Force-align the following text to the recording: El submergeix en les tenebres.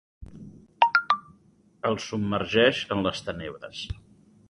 El 1.91 2.01
submergeix 2.07 2.83
en 2.97 3.09
les 3.09 3.25
tenebres. 3.29 3.89